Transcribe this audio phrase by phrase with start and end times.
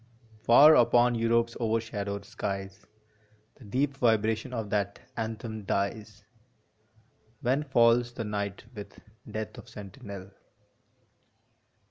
[0.41, 2.87] Far upon Europe s overshadowed skies
[3.57, 6.23] The deep vibration of that anthem dies,
[7.41, 10.31] When falls the night with Death for sentinel.